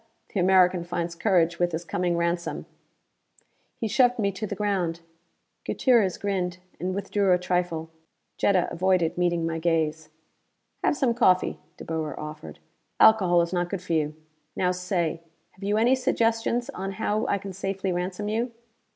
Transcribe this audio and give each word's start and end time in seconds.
The 0.33 0.39
American 0.39 0.83
finds 0.83 1.13
courage 1.13 1.59
with 1.59 1.73
his 1.73 1.85
coming 1.85 2.17
ransom!" 2.17 2.65
He 3.77 3.87
shoved 3.87 4.17
me 4.17 4.31
to 4.31 4.47
the 4.47 4.55
ground. 4.55 5.01
Gutierrez 5.63 6.17
grinned, 6.17 6.57
and 6.79 6.95
withdrew 6.95 7.31
a 7.33 7.37
trifle. 7.37 7.87
Jetta 8.35 8.67
avoided 8.71 9.15
meeting 9.15 9.45
my 9.45 9.59
gaze. 9.59 10.09
"Have 10.83 10.97
some 10.97 11.13
coffee," 11.13 11.59
De 11.77 11.85
Boer 11.85 12.19
offered. 12.19 12.57
"Alcohol 12.99 13.43
is 13.43 13.53
not 13.53 13.69
good 13.69 13.79
for 13.83 13.93
you. 13.93 14.15
Now 14.55 14.71
say: 14.71 15.21
have 15.51 15.63
you 15.63 15.77
any 15.77 15.93
suggestions 15.93 16.71
on 16.71 16.93
how 16.93 17.27
I 17.27 17.37
can 17.37 17.53
safely 17.53 17.91
ransom 17.91 18.27
you?" 18.27 18.53